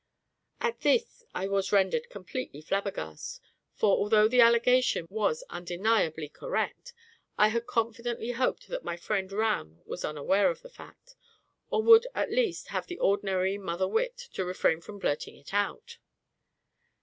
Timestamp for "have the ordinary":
12.69-13.59